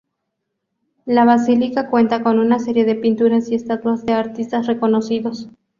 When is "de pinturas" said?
2.85-3.51